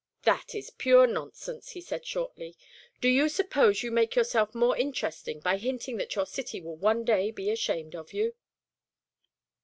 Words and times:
"That 0.23 0.55
is 0.55 0.71
pure 0.71 1.05
nonsense," 1.05 1.73
he 1.73 1.79
said, 1.81 2.07
shortly. 2.07 2.57
"Do 3.01 3.07
you 3.07 3.29
suppose 3.29 3.83
you 3.83 3.91
make 3.91 4.15
yourself 4.15 4.55
more 4.55 4.75
interesting 4.75 5.39
by 5.41 5.57
hinting 5.57 5.97
that 5.97 6.15
your 6.15 6.25
city 6.25 6.59
will 6.59 6.75
one 6.77 7.05
day 7.05 7.29
be 7.29 7.51
ashamed 7.51 7.93
of 7.95 8.11
you?" 8.11 8.33